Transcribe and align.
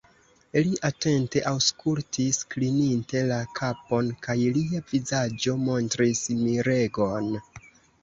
Li 0.59 0.69
atente 0.87 1.43
aŭskultis, 1.51 2.39
klininte 2.55 3.23
la 3.33 3.39
kapon, 3.61 4.11
kaj 4.27 4.39
lia 4.59 4.85
vizaĝo 4.91 5.59
montris 5.71 6.27
miregon. 6.45 7.35